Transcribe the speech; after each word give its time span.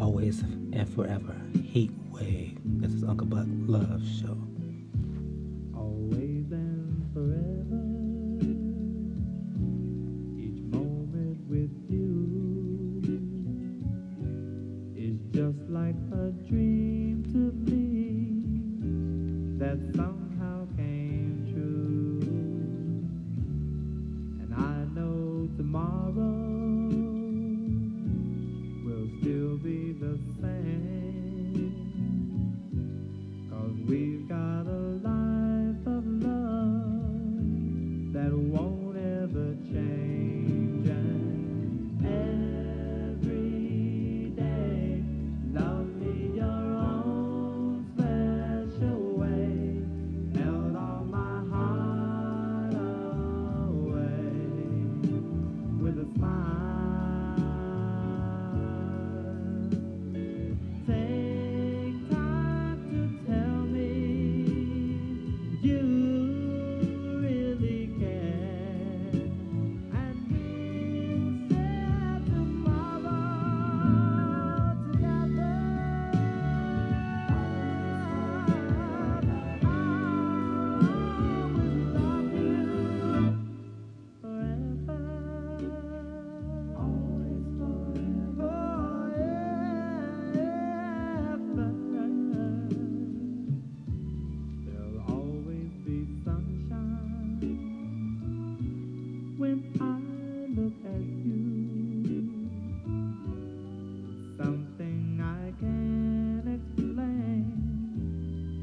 always 0.00 0.40
and 0.40 0.88
forever. 0.94 1.36
Heat 1.62 1.92
Wave. 2.10 2.58
This 2.64 2.92
is 2.92 3.04
Uncle 3.04 3.26
Buck 3.26 3.46
Love 3.66 4.02
Show. 4.18 4.36
Always 5.76 6.50
and 6.50 7.04
forever. 7.12 7.84
Each 10.40 10.62
moment 10.72 11.36
with 11.46 11.70
you 11.90 13.02
is 14.96 15.20
just 15.34 15.68
like 15.68 15.96
a 16.12 16.30
dream 16.48 17.22
to 17.32 17.52
me 17.70 18.40
that 19.58 19.78
we've 33.90 34.28
got 34.28 34.66
a 34.68 34.80
life 35.02 35.84
of 35.84 36.06
love 36.22 37.42
that 38.12 38.32
won't 38.32 38.96
ever 38.96 39.56
change. 39.72 40.86
And 40.88 42.06
every 43.18 44.30
day, 44.36 45.02
love 45.52 45.88
me 45.96 46.36
your 46.36 46.46
own 46.46 47.84
special 47.96 49.00
way. 49.18 49.82
Melt 50.38 50.76
all 50.76 51.04
my 51.04 51.42
heart 51.50 52.74
away 53.74 54.38
with 55.82 55.98
a 55.98 56.06
smile. 56.16 56.59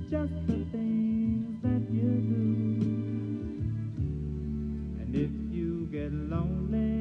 Just 0.09 0.31
the 0.47 0.63
things 0.72 1.61
that 1.63 1.81
you 1.91 2.02
do. 2.02 2.80
And 5.02 5.13
if 5.13 5.31
you 5.53 5.88
get 5.91 6.13
lonely, 6.13 6.97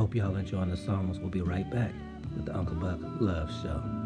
Hope 0.00 0.14
y'all 0.14 0.34
enjoying 0.34 0.70
the 0.70 0.78
songs. 0.78 1.18
We'll 1.18 1.28
be 1.28 1.42
right 1.42 1.70
back 1.70 1.92
with 2.34 2.46
the 2.46 2.56
Uncle 2.56 2.76
Buck 2.76 3.00
Love 3.20 3.50
Show. 3.60 3.99